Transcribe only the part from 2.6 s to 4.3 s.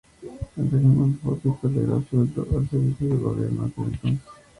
servicio del Gobierno de aquel entonces.